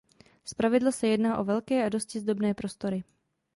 Zpravidla 0.45 0.91
se 0.91 1.07
jedná 1.07 1.37
o 1.37 1.43
velké 1.43 1.85
a 1.85 1.89
dosti 1.89 2.19
zdobné 2.19 2.53
prostory. 2.53 3.03